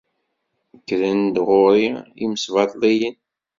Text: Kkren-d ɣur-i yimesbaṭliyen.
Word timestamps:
Kkren-d 0.79 1.35
ɣur-i 1.47 1.87
yimesbaṭliyen. 2.19 3.15